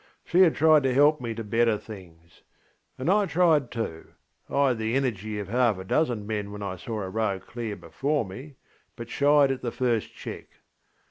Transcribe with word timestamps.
She 0.25 0.41
had 0.41 0.55
tried 0.55 0.81
to 0.81 0.95
help 0.95 1.21
me 1.21 1.35
to 1.35 1.43
better 1.43 1.77
things. 1.77 2.41
And 2.97 3.07
I 3.07 3.27
tried 3.27 3.69
tooŌĆöI 3.69 4.07
had 4.69 4.77
the 4.79 4.95
energy 4.95 5.37
of 5.37 5.47
half 5.47 5.77
a 5.77 5.83
dozen 5.83 6.25
men 6.25 6.51
when 6.51 6.63
I 6.63 6.75
saw 6.77 7.03
a 7.03 7.09
road 7.11 7.45
clear 7.45 7.75
before 7.75 8.25
me, 8.25 8.55
but 8.95 9.09
shied 9.11 9.51
at 9.51 9.61
the 9.61 9.71
first 9.71 10.15
check. 10.15 10.45